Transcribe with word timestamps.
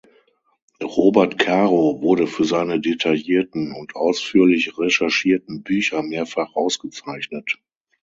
Robert 0.81 1.37
Caro 1.37 2.01
wurde 2.01 2.25
für 2.25 2.43
seine 2.43 2.79
detaillierten 2.79 3.71
und 3.73 3.95
ausführlich 3.95 4.75
recherchierten 4.79 5.61
Bücher 5.61 6.01
mehrfach 6.01 6.55
ausgezeichnet. 6.55 7.59